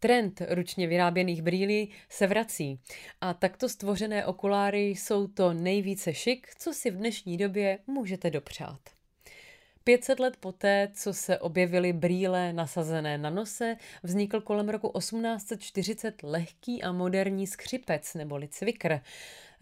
Trend 0.00 0.42
ručně 0.48 0.86
vyráběných 0.86 1.42
brýlí 1.42 1.90
se 2.08 2.26
vrací 2.26 2.80
a 3.20 3.34
takto 3.34 3.68
stvořené 3.68 4.26
okuláry 4.26 4.86
jsou 4.86 5.26
to 5.26 5.52
nejvíce 5.52 6.14
šik, 6.14 6.46
co 6.58 6.74
si 6.74 6.90
v 6.90 6.96
dnešní 6.96 7.36
době 7.36 7.78
můžete 7.86 8.30
dopřát. 8.30 8.95
500 9.86 10.20
let 10.20 10.36
poté, 10.36 10.88
co 10.94 11.14
se 11.14 11.38
objevily 11.38 11.92
brýle 11.92 12.52
nasazené 12.52 13.18
na 13.18 13.30
nose, 13.30 13.76
vznikl 14.02 14.40
kolem 14.40 14.68
roku 14.68 14.92
1840 14.98 16.22
lehký 16.22 16.82
a 16.82 16.92
moderní 16.92 17.46
skřipec 17.46 18.14
neboli 18.14 18.48
cvikr. 18.48 19.00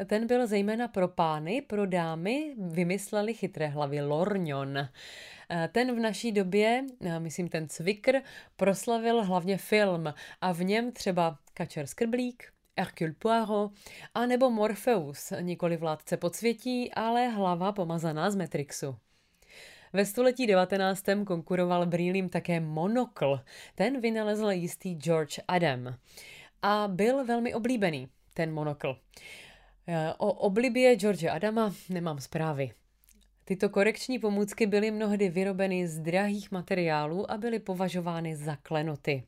Ten 0.07 0.27
byl 0.27 0.47
zejména 0.47 0.89
pro 0.89 1.09
pány, 1.09 1.63
pro 1.63 1.87
dámy 1.87 2.55
vymysleli 2.59 3.35
chytré 3.35 3.67
hlavy 3.67 4.03
lorňon. 4.03 4.89
Ten 5.73 5.97
v 5.97 5.99
naší 5.99 6.33
době, 6.33 6.85
myslím 7.19 7.49
ten 7.49 7.69
cvikr, 7.69 8.21
proslavil 8.57 9.25
hlavně 9.25 9.57
film 9.57 10.15
a 10.41 10.53
v 10.53 10.65
něm 10.65 10.93
třeba 10.93 11.39
Kačer 11.55 11.87
Skrblík, 11.87 12.45
Hercule 12.79 13.13
Poirot, 13.19 13.73
a 14.15 14.27
nebo 14.27 14.51
Morpheus, 14.51 15.33
nikoli 15.41 15.77
vládce 15.77 16.17
podsvětí, 16.17 16.93
ale 16.95 17.29
hlava 17.29 17.73
pomazaná 17.73 18.31
z 18.31 18.37
Matrixu. 18.37 18.97
Ve 19.95 20.07
století 20.07 20.47
19. 20.47 21.05
konkuroval 21.27 21.87
brýlím 21.87 22.29
také 22.29 22.61
monokl. 22.61 23.41
Ten 23.75 24.01
vynalezl 24.01 24.51
jistý 24.51 24.95
George 24.95 25.41
Adam. 25.49 25.95
A 26.63 26.89
byl 26.89 27.25
velmi 27.25 27.55
oblíbený, 27.55 28.09
ten 28.35 28.53
monokl. 28.53 28.99
O 30.19 30.33
oblibě 30.33 30.97
George 30.97 31.25
Adama 31.25 31.75
nemám 31.89 32.21
zprávy. 32.21 32.73
Tyto 33.45 33.69
korekční 33.69 34.19
pomůcky 34.19 34.67
byly 34.67 34.91
mnohdy 34.91 35.29
vyrobeny 35.29 35.89
z 35.89 35.99
drahých 35.99 36.51
materiálů 36.51 37.31
a 37.31 37.37
byly 37.37 37.59
považovány 37.59 38.37
za 38.37 38.57
klenoty. 38.57 39.23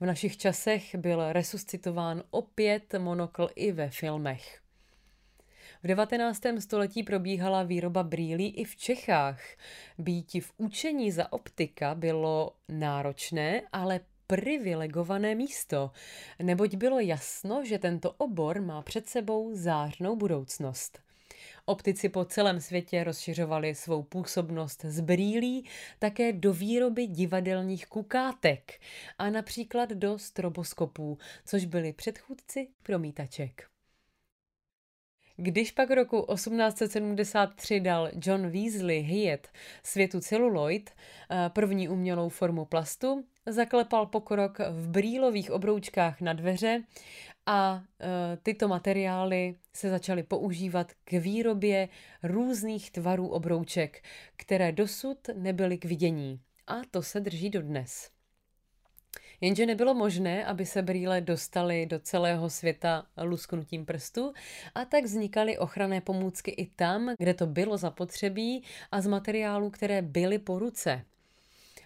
V 0.00 0.06
našich 0.06 0.36
časech 0.36 0.94
byl 0.94 1.32
resuscitován 1.32 2.22
opět 2.30 2.94
monokl 2.98 3.48
i 3.54 3.72
ve 3.72 3.90
filmech. 3.90 4.61
V 5.84 5.86
19. 5.86 6.42
století 6.58 7.02
probíhala 7.02 7.62
výroba 7.62 8.02
brýlí 8.02 8.48
i 8.48 8.64
v 8.64 8.76
Čechách. 8.76 9.40
Býti 9.98 10.40
v 10.40 10.52
učení 10.56 11.12
za 11.12 11.32
optika 11.32 11.94
bylo 11.94 12.52
náročné, 12.68 13.62
ale 13.72 14.00
privilegované 14.26 15.34
místo, 15.34 15.90
neboť 16.42 16.74
bylo 16.74 17.00
jasno, 17.00 17.64
že 17.64 17.78
tento 17.78 18.12
obor 18.12 18.60
má 18.60 18.82
před 18.82 19.08
sebou 19.08 19.50
zářnou 19.54 20.16
budoucnost. 20.16 20.98
Optici 21.64 22.08
po 22.08 22.24
celém 22.24 22.60
světě 22.60 23.04
rozšiřovali 23.04 23.74
svou 23.74 24.02
působnost 24.02 24.84
z 24.84 25.00
brýlí 25.00 25.68
také 25.98 26.32
do 26.32 26.52
výroby 26.52 27.06
divadelních 27.06 27.86
kukátek 27.86 28.80
a 29.18 29.30
například 29.30 29.90
do 29.90 30.18
stroboskopů, 30.18 31.18
což 31.44 31.64
byli 31.64 31.92
předchůdci 31.92 32.68
promítaček. 32.82 33.71
Když 35.36 35.70
pak 35.70 35.90
roku 35.90 36.26
1873 36.34 37.80
dal 37.80 38.10
John 38.26 38.50
Weasley 38.50 39.00
Hyatt 39.00 39.48
světu 39.82 40.20
celuloid, 40.20 40.90
eh, 40.90 41.50
první 41.50 41.88
umělou 41.88 42.28
formu 42.28 42.64
plastu, 42.64 43.24
zaklepal 43.46 44.06
pokrok 44.06 44.58
v 44.58 44.88
brýlových 44.88 45.50
obroučkách 45.50 46.20
na 46.20 46.32
dveře 46.32 46.82
a 47.46 47.82
e, 48.00 48.36
tyto 48.36 48.68
materiály 48.68 49.54
se 49.72 49.90
začaly 49.90 50.22
používat 50.22 50.92
k 51.04 51.12
výrobě 51.12 51.88
různých 52.22 52.90
tvarů 52.90 53.28
obrouček, 53.28 54.04
které 54.36 54.72
dosud 54.72 55.18
nebyly 55.34 55.78
k 55.78 55.84
vidění. 55.84 56.40
A 56.66 56.74
to 56.90 57.02
se 57.02 57.20
drží 57.20 57.50
dodnes. 57.50 58.10
Jenže 59.44 59.66
nebylo 59.66 59.94
možné, 59.94 60.44
aby 60.44 60.66
se 60.66 60.82
brýle 60.82 61.20
dostaly 61.20 61.86
do 61.86 61.98
celého 61.98 62.50
světa 62.50 63.06
lusknutím 63.22 63.86
prstu 63.86 64.32
a 64.74 64.84
tak 64.84 65.04
vznikaly 65.04 65.58
ochranné 65.58 66.00
pomůcky 66.00 66.50
i 66.50 66.66
tam, 66.66 67.10
kde 67.18 67.34
to 67.34 67.46
bylo 67.46 67.76
zapotřebí 67.76 68.62
a 68.92 69.00
z 69.00 69.06
materiálů, 69.06 69.70
které 69.70 70.02
byly 70.02 70.38
po 70.38 70.58
ruce. 70.58 71.04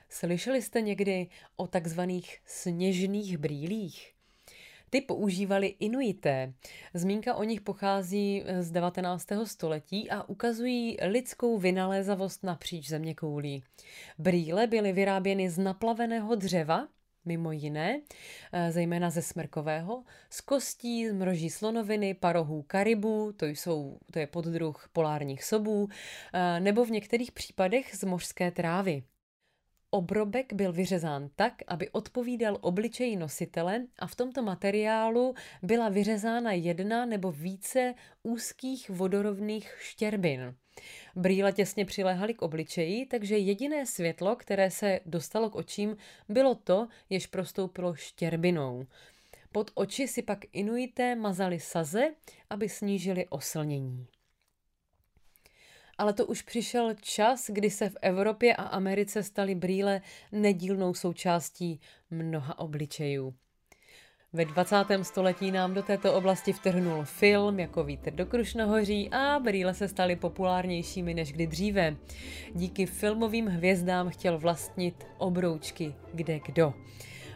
Slyšeli 0.08 0.62
jste 0.62 0.80
někdy 0.80 1.26
o 1.56 1.66
takzvaných 1.66 2.38
sněžných 2.46 3.38
brýlích? 3.38 4.12
Ty 4.90 5.00
používali 5.00 5.66
Inuité. 5.66 6.52
Zmínka 6.94 7.34
o 7.34 7.44
nich 7.44 7.60
pochází 7.60 8.44
z 8.60 8.70
19. 8.70 9.26
století 9.44 10.10
a 10.10 10.28
ukazují 10.28 10.96
lidskou 11.02 11.58
vynalézavost 11.58 12.44
napříč 12.44 12.88
země 12.88 13.14
koulí. 13.14 13.62
Brýle 14.18 14.66
byly 14.66 14.92
vyráběny 14.92 15.50
z 15.50 15.58
naplaveného 15.58 16.34
dřeva, 16.34 16.88
mimo 17.26 17.52
jiné, 17.52 18.00
eh, 18.52 18.72
zejména 18.72 19.10
ze 19.10 19.22
smrkového, 19.22 20.04
z 20.30 20.40
kostí, 20.40 21.08
z 21.08 21.12
mroží 21.12 21.50
slonoviny, 21.50 22.14
parohů 22.14 22.62
karibů, 22.62 23.32
to, 23.36 23.46
jsou, 23.46 23.98
to 24.12 24.18
je 24.18 24.26
poddruh 24.26 24.88
polárních 24.92 25.44
sobů, 25.44 25.88
eh, 26.32 26.60
nebo 26.60 26.84
v 26.84 26.90
některých 26.90 27.32
případech 27.32 27.96
z 27.96 28.04
mořské 28.04 28.50
trávy. 28.50 29.02
Obrobek 29.90 30.52
byl 30.52 30.72
vyřezán 30.72 31.28
tak, 31.36 31.52
aby 31.66 31.90
odpovídal 31.90 32.58
obličeji 32.60 33.16
nositele 33.16 33.86
a 33.98 34.06
v 34.06 34.14
tomto 34.14 34.42
materiálu 34.42 35.34
byla 35.62 35.88
vyřezána 35.88 36.52
jedna 36.52 37.06
nebo 37.06 37.32
více 37.32 37.94
úzkých 38.22 38.90
vodorovných 38.90 39.74
štěrbin. 39.78 40.54
Brýle 41.16 41.52
těsně 41.52 41.84
přiléhaly 41.84 42.34
k 42.34 42.42
obličeji, 42.42 43.06
takže 43.06 43.38
jediné 43.38 43.86
světlo, 43.86 44.36
které 44.36 44.70
se 44.70 45.00
dostalo 45.06 45.50
k 45.50 45.54
očím, 45.54 45.96
bylo 46.28 46.54
to, 46.54 46.88
jež 47.10 47.26
prostoupilo 47.26 47.94
štěrbinou. 47.94 48.86
Pod 49.52 49.70
oči 49.74 50.08
si 50.08 50.22
pak 50.22 50.38
inuité 50.52 51.14
mazali 51.14 51.60
saze, 51.60 52.14
aby 52.50 52.68
snížili 52.68 53.26
oslnění 53.28 54.06
ale 55.98 56.12
to 56.12 56.26
už 56.26 56.42
přišel 56.42 56.94
čas, 56.94 57.50
kdy 57.50 57.70
se 57.70 57.88
v 57.88 57.96
Evropě 58.02 58.56
a 58.56 58.62
Americe 58.62 59.22
staly 59.22 59.54
brýle 59.54 60.00
nedílnou 60.32 60.94
součástí 60.94 61.80
mnoha 62.10 62.58
obličejů. 62.58 63.34
Ve 64.32 64.44
20. 64.44 64.76
století 65.02 65.50
nám 65.50 65.74
do 65.74 65.82
této 65.82 66.14
oblasti 66.14 66.52
vtrhnul 66.52 67.04
film 67.04 67.60
jako 67.60 67.84
vítr 67.84 68.10
do 68.10 68.26
Krušnohoří 68.26 69.10
a 69.10 69.38
brýle 69.38 69.74
se 69.74 69.88
staly 69.88 70.16
populárnějšími 70.16 71.14
než 71.14 71.32
kdy 71.32 71.46
dříve. 71.46 71.96
Díky 72.54 72.86
filmovým 72.86 73.46
hvězdám 73.46 74.10
chtěl 74.10 74.38
vlastnit 74.38 75.06
obroučky 75.18 75.94
kde 76.14 76.40
kdo. 76.46 76.74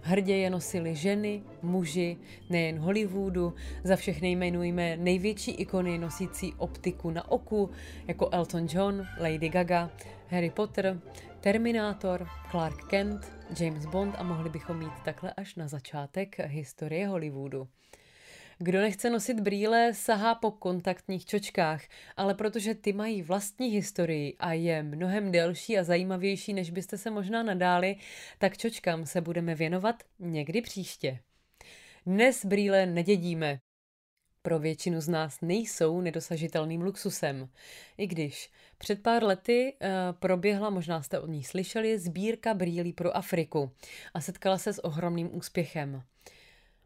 Hrdě 0.03 0.37
je 0.37 0.51
nosili 0.51 0.97
ženy, 0.97 1.43
muži, 1.63 2.17
nejen 2.51 2.79
Hollywoodu, 2.79 3.55
za 3.85 3.97
všechny 3.97 4.31
jmenujeme 4.31 4.97
největší 4.97 5.51
ikony 5.51 5.99
nosící 5.99 6.55
optiku 6.59 7.11
na 7.11 7.31
oku, 7.31 7.71
jako 8.09 8.29
Elton 8.33 8.67
John, 8.73 9.07
Lady 9.21 9.49
Gaga, 9.49 9.91
Harry 10.29 10.51
Potter, 10.51 11.01
Terminátor, 11.43 12.29
Clark 12.51 12.89
Kent, 12.89 13.33
James 13.61 13.87
Bond 13.87 14.15
a 14.19 14.23
mohli 14.23 14.51
bychom 14.51 14.79
mít 14.79 14.93
takhle 15.05 15.33
až 15.37 15.55
na 15.55 15.69
začátek 15.69 16.39
historie 16.39 17.09
Hollywoodu. 17.09 17.69
Kdo 18.59 18.81
nechce 18.81 19.11
nosit 19.11 19.41
brýle, 19.41 19.95
sahá 19.95 20.35
po 20.35 20.51
kontaktních 20.51 21.25
čočkách, 21.25 21.83
ale 22.17 22.35
protože 22.35 22.75
ty 22.75 22.93
mají 22.93 23.23
vlastní 23.23 23.69
historii 23.69 24.37
a 24.39 24.53
je 24.53 24.83
mnohem 24.83 25.33
delší 25.33 25.79
a 25.79 25.85
zajímavější, 25.85 26.53
než 26.53 26.71
byste 26.71 26.99
se 26.99 27.11
možná 27.11 27.43
nadáli, 27.43 27.97
tak 28.39 28.59
čočkám 28.59 29.07
se 29.07 29.21
budeme 29.21 29.55
věnovat 29.55 30.03
někdy 30.19 30.63
příště. 30.63 31.19
Dnes 32.07 32.45
brýle 32.45 32.87
nedědíme. 32.87 33.61
Pro 34.43 34.59
většinu 34.59 35.01
z 35.01 35.09
nás 35.09 35.41
nejsou 35.41 36.01
nedosažitelným 36.01 36.83
luxusem. 36.83 37.49
I 37.99 38.07
když 38.07 38.51
před 38.79 39.03
pár 39.03 39.25
lety 39.25 39.73
uh, 39.73 39.89
proběhla, 40.19 40.71
možná 40.71 41.03
jste 41.03 41.21
o 41.21 41.27
ní 41.27 41.45
slyšeli, 41.45 41.99
sbírka 41.99 42.55
brýlí 42.55 42.93
pro 42.93 43.17
Afriku 43.17 43.71
a 44.15 44.21
setkala 44.21 44.59
se 44.59 44.73
s 44.73 44.85
ohromným 44.85 45.37
úspěchem. 45.37 46.03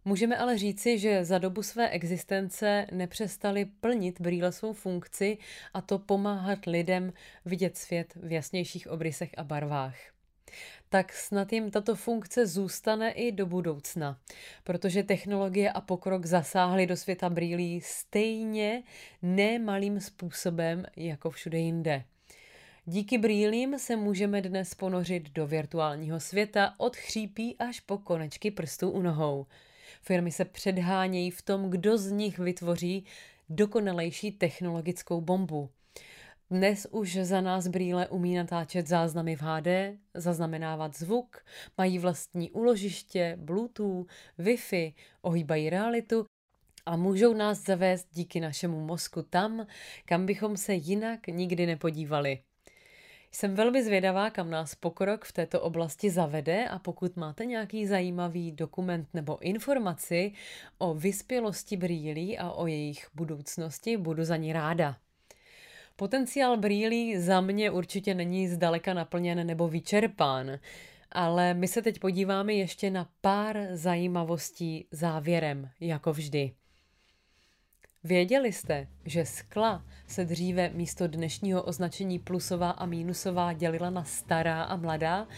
Můžeme 0.04 0.36
ale 0.36 0.58
říci, 0.58 0.98
že 0.98 1.24
za 1.24 1.38
dobu 1.38 1.62
své 1.62 1.88
existence 1.88 2.86
nepřestali 2.92 3.64
plnit 3.64 4.20
brýle 4.20 4.52
svou 4.52 4.72
funkci 4.72 5.38
a 5.74 5.80
to 5.80 5.98
pomáhat 5.98 6.66
lidem 6.66 7.12
vidět 7.44 7.76
svět 7.76 8.14
v 8.16 8.32
jasnějších 8.32 8.88
obrysech 8.88 9.30
a 9.36 9.44
barvách. 9.44 10.13
Tak 10.88 11.12
snad 11.12 11.52
jim 11.52 11.70
tato 11.70 11.94
funkce 11.96 12.46
zůstane 12.46 13.10
i 13.12 13.32
do 13.32 13.46
budoucna, 13.46 14.18
protože 14.64 15.02
technologie 15.02 15.72
a 15.72 15.80
pokrok 15.80 16.26
zasáhly 16.26 16.86
do 16.86 16.96
světa 16.96 17.30
brýlí 17.30 17.80
stejně 17.80 18.82
nemalým 19.22 20.00
způsobem 20.00 20.84
jako 20.96 21.30
všude 21.30 21.58
jinde. 21.58 22.04
Díky 22.86 23.18
brýlím 23.18 23.78
se 23.78 23.96
můžeme 23.96 24.42
dnes 24.42 24.74
ponořit 24.74 25.30
do 25.30 25.46
virtuálního 25.46 26.20
světa 26.20 26.74
od 26.78 26.96
chřípí 26.96 27.56
až 27.58 27.80
po 27.80 27.98
konečky 27.98 28.50
prstů 28.50 28.90
u 28.90 29.02
nohou. 29.02 29.46
Firmy 30.02 30.32
se 30.32 30.44
předhánějí 30.44 31.30
v 31.30 31.42
tom, 31.42 31.70
kdo 31.70 31.98
z 31.98 32.10
nich 32.10 32.38
vytvoří 32.38 33.04
dokonalejší 33.48 34.32
technologickou 34.32 35.20
bombu. 35.20 35.70
Dnes 36.50 36.86
už 36.90 37.18
za 37.22 37.40
nás 37.40 37.68
brýle 37.68 38.08
umí 38.08 38.34
natáčet 38.34 38.86
záznamy 38.86 39.36
v 39.36 39.42
HD, 39.42 39.98
zaznamenávat 40.14 40.96
zvuk, 40.96 41.44
mají 41.78 41.98
vlastní 41.98 42.50
úložiště, 42.50 43.38
Bluetooth, 43.40 44.10
Wi-Fi, 44.38 44.94
ohýbají 45.22 45.70
realitu 45.70 46.26
a 46.86 46.96
můžou 46.96 47.34
nás 47.34 47.64
zavést 47.64 48.08
díky 48.12 48.40
našemu 48.40 48.80
mozku 48.80 49.22
tam, 49.22 49.66
kam 50.04 50.26
bychom 50.26 50.56
se 50.56 50.74
jinak 50.74 51.26
nikdy 51.26 51.66
nepodívali. 51.66 52.38
Jsem 53.32 53.54
velmi 53.54 53.84
zvědavá, 53.84 54.30
kam 54.30 54.50
nás 54.50 54.74
pokrok 54.74 55.24
v 55.24 55.32
této 55.32 55.60
oblasti 55.60 56.10
zavede 56.10 56.68
a 56.68 56.78
pokud 56.78 57.16
máte 57.16 57.44
nějaký 57.46 57.86
zajímavý 57.86 58.52
dokument 58.52 59.08
nebo 59.14 59.38
informaci 59.38 60.32
o 60.78 60.94
vyspělosti 60.94 61.76
brýlí 61.76 62.38
a 62.38 62.50
o 62.50 62.66
jejich 62.66 63.08
budoucnosti, 63.14 63.96
budu 63.96 64.24
za 64.24 64.36
ní 64.36 64.52
ráda. 64.52 64.96
Potenciál 65.96 66.56
brýlí 66.56 67.18
za 67.18 67.40
mě 67.40 67.70
určitě 67.70 68.14
není 68.14 68.48
zdaleka 68.48 68.94
naplněn 68.94 69.46
nebo 69.46 69.68
vyčerpán, 69.68 70.58
ale 71.12 71.54
my 71.54 71.68
se 71.68 71.82
teď 71.82 71.98
podíváme 72.00 72.52
ještě 72.52 72.90
na 72.90 73.08
pár 73.20 73.58
zajímavostí 73.70 74.86
závěrem, 74.90 75.70
jako 75.80 76.12
vždy. 76.12 76.52
Věděli 78.04 78.52
jste, 78.52 78.86
že 79.04 79.24
skla 79.24 79.84
se 80.06 80.24
dříve 80.24 80.70
místo 80.74 81.08
dnešního 81.08 81.62
označení 81.62 82.18
plusová 82.18 82.70
a 82.70 82.86
mínusová 82.86 83.52
dělila 83.52 83.90
na 83.90 84.04
stará 84.04 84.62
a 84.62 84.76
mladá? 84.76 85.28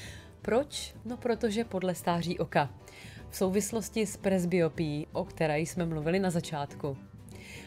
Proč? 0.42 0.94
No 1.04 1.16
protože 1.16 1.64
podle 1.64 1.94
stáří 1.94 2.38
oka. 2.38 2.70
V 3.30 3.36
souvislosti 3.36 4.06
s 4.06 4.16
presbyopí, 4.16 5.06
o 5.12 5.24
které 5.24 5.60
jsme 5.60 5.86
mluvili 5.86 6.18
na 6.18 6.30
začátku. 6.30 6.96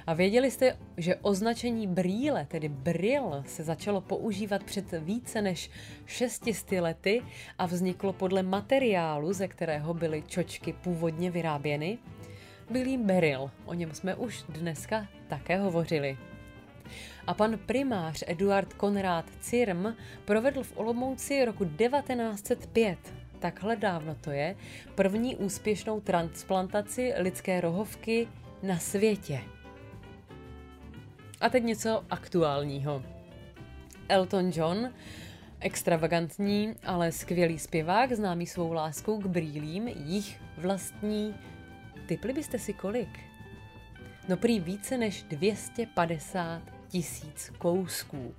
A 0.09 0.13
věděli 0.13 0.51
jste, 0.51 0.77
že 0.97 1.15
označení 1.15 1.87
brýle, 1.87 2.45
tedy 2.45 2.69
bril, 2.69 3.43
se 3.45 3.63
začalo 3.63 4.01
používat 4.01 4.63
před 4.63 4.85
více 4.91 5.41
než 5.41 5.69
600 6.05 6.71
lety 6.71 7.21
a 7.57 7.65
vzniklo 7.65 8.13
podle 8.13 8.43
materiálu, 8.43 9.33
ze 9.33 9.47
kterého 9.47 9.93
byly 9.93 10.23
čočky 10.27 10.73
původně 10.73 11.31
vyráběny? 11.31 11.97
Byl 12.69 12.87
jim 12.87 13.05
beryl, 13.05 13.51
o 13.65 13.73
něm 13.73 13.93
jsme 13.93 14.15
už 14.15 14.43
dneska 14.49 15.07
také 15.27 15.57
hovořili. 15.57 16.17
A 17.27 17.33
pan 17.33 17.59
primář 17.65 18.23
Eduard 18.27 18.73
Konrád 18.73 19.25
Cirm 19.39 19.85
provedl 20.25 20.63
v 20.63 20.77
Olomouci 20.77 21.45
roku 21.45 21.65
1905 21.65 22.97
takhle 23.39 23.75
dávno 23.75 24.15
to 24.15 24.31
je, 24.31 24.55
první 24.95 25.35
úspěšnou 25.35 26.01
transplantaci 26.01 27.13
lidské 27.17 27.61
rohovky 27.61 28.27
na 28.63 28.79
světě. 28.79 29.41
A 31.41 31.49
teď 31.49 31.63
něco 31.63 32.05
aktuálního. 32.09 33.03
Elton 34.09 34.51
John, 34.53 34.93
extravagantní, 35.59 36.75
ale 36.83 37.11
skvělý 37.11 37.59
zpěvák, 37.59 38.13
známý 38.13 38.47
svou 38.47 38.73
láskou 38.73 39.21
k 39.21 39.25
brýlím, 39.25 39.87
jich 39.87 40.41
vlastní. 40.57 41.35
Typli 42.05 42.33
byste 42.33 42.59
si 42.59 42.73
kolik? 42.73 43.19
No 44.29 44.37
prý 44.37 44.59
více 44.59 44.97
než 44.97 45.23
250 45.23 46.61
tisíc 46.87 47.51
kousků. 47.57 48.35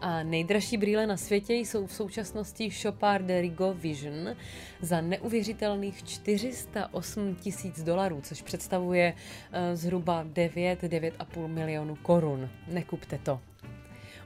A 0.00 0.22
nejdražší 0.22 0.76
brýle 0.76 1.06
na 1.06 1.16
světě 1.16 1.54
jsou 1.54 1.86
v 1.86 1.92
současnosti 1.92 2.70
Chopard 2.70 3.24
de 3.24 3.40
Rigo 3.40 3.74
Vision 3.74 4.36
za 4.80 5.00
neuvěřitelných 5.00 6.04
408 6.04 7.34
tisíc 7.34 7.82
dolarů, 7.82 8.20
což 8.20 8.42
představuje 8.42 9.12
uh, 9.12 9.76
zhruba 9.76 10.24
9-9,5 10.24 11.46
milionů 11.46 11.96
korun. 11.96 12.50
Nekupte 12.68 13.18
to. 13.18 13.40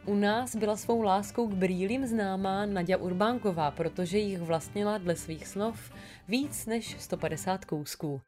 U 0.07 0.15
nás 0.15 0.57
byla 0.57 0.77
svou 0.77 1.03
láskou 1.03 1.49
k 1.49 1.55
brýlím 1.55 2.07
známá 2.07 2.67
Nadia 2.67 2.97
Urbánková, 2.97 3.71
protože 3.71 4.19
jich 4.19 4.39
vlastnila 4.39 4.99
dle 4.99 5.17
svých 5.17 5.47
snov 5.47 5.93
víc 6.29 6.67
než 6.67 6.97
150 7.01 7.65
kousků. 7.65 8.21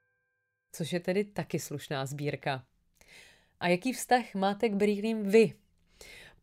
Což 0.72 0.92
je 0.92 1.00
tedy 1.00 1.24
taky 1.24 1.59
slušná 1.59 2.07
sbírka. 2.07 2.64
A 3.61 3.68
jaký 3.68 3.92
vztah 3.92 4.35
máte 4.35 4.68
k 4.68 4.74
brýlím 4.74 5.29
vy? 5.29 5.52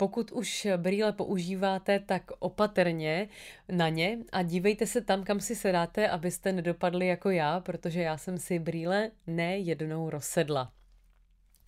Pokud 0.04 0.32
už 0.32 0.68
brýle 0.78 1.12
používáte, 1.12 2.00
tak 2.00 2.32
opatrně 2.40 3.30
na 3.70 3.90
ně 3.90 4.18
a 4.32 4.42
dívejte 4.42 4.86
se 4.88 5.02
tam, 5.02 5.24
kam 5.24 5.40
si 5.40 5.56
sedáte, 5.56 6.10
abyste 6.10 6.52
nedopadli 6.52 7.08
jako 7.08 7.30
já, 7.30 7.60
protože 7.60 8.02
já 8.02 8.18
jsem 8.18 8.38
si 8.38 8.60
brýle 8.60 9.12
ne 9.28 9.58
jednou 9.58 10.10
rozsedla. 10.10 10.72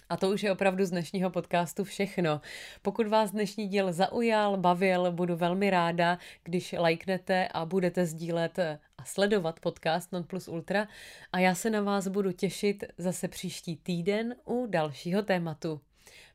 A 0.10 0.18
to 0.18 0.30
už 0.30 0.44
je 0.44 0.52
opravdu 0.52 0.86
z 0.86 0.90
dnešního 0.90 1.30
podcastu 1.30 1.84
všechno. 1.84 2.42
Pokud 2.82 3.08
vás 3.08 3.32
dnešní 3.32 3.68
díl 3.68 3.94
zaujal, 3.94 4.58
bavil, 4.58 5.12
budu 5.12 5.36
velmi 5.36 5.70
ráda, 5.70 6.18
když 6.44 6.76
lajknete 6.78 7.48
a 7.48 7.66
budete 7.66 8.06
sdílet 8.06 8.60
a 8.98 9.06
sledovat 9.06 9.60
podcast 9.60 10.12
Non 10.12 10.24
Plus 10.24 10.48
Ultra 10.48 10.88
a 11.32 11.40
já 11.40 11.56
se 11.56 11.70
na 11.70 11.82
vás 11.82 12.08
budu 12.08 12.32
těšit 12.32 12.84
zase 12.98 13.28
příští 13.28 13.78
týden 13.78 14.36
u 14.46 14.68
dalšího 14.70 15.24
tématu. 15.24 15.82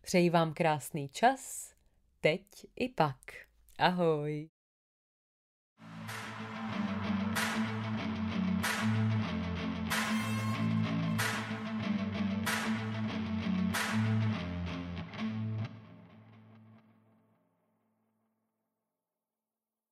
Přeji 0.03 0.31
vám 0.31 0.55
krásný 0.55 1.09
čas 1.09 1.70
teď 2.21 2.43
i 2.77 2.89
pak. 2.89 3.21
Ahoj! 3.79 4.51